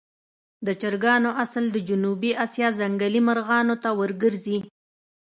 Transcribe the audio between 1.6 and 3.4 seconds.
د جنوبي آسیا ځنګلي